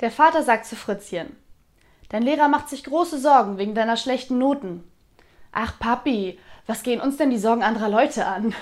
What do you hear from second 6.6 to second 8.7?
was gehen uns denn die Sorgen anderer Leute an?